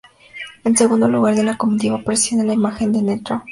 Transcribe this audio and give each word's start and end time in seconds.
En 0.63 0.75
segundo 0.75 1.07
lugar 1.07 1.35
de 1.35 1.43
la 1.43 1.57
comitiva 1.59 2.01
procesiona 2.03 2.43
la 2.43 2.55
imagen 2.55 2.91
de 2.91 3.01
Ntro. 3.03 3.43